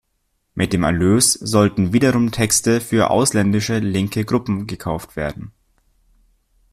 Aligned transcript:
Mit 0.55 0.73
dem 0.73 0.81
Erlös 0.81 1.33
sollten 1.33 1.93
wiederum 1.93 2.31
Texte 2.31 2.81
für 2.81 3.11
ausländische 3.11 3.77
linke 3.77 4.25
Gruppen 4.25 4.65
gekauft 4.65 5.15
werden. 5.15 5.51